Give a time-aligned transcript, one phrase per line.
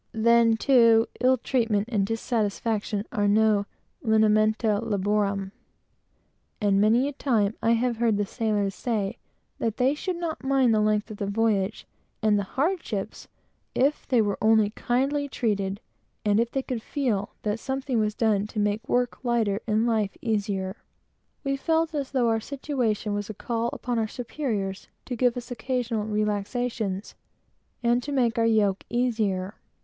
[0.17, 3.67] Then, too, ill treatment and dissatisfaction are no
[4.03, 5.51] "linimenta laborum;"
[6.59, 9.19] and many a time have I heard the sailors say
[9.59, 11.85] that they should not mind the length of the voyage,
[12.19, 13.27] and the hardships,
[13.75, 15.79] if they were only kindly treated,
[16.25, 20.77] and if they could feel that something was done to make things lighter and easier.
[21.43, 25.51] We felt as though our situation was a call upon our superiors to give us
[25.51, 27.13] occasional relaxations,
[27.83, 29.57] and to make our yoke easier.